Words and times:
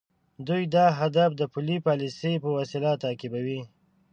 دوی 0.47 0.63
دا 0.75 0.85
هدف 0.99 1.29
د 1.35 1.41
پولي 1.53 1.77
پالیسۍ 1.87 2.33
په 2.43 2.49
وسیله 2.57 2.91
تعقیبوي. 3.03 3.61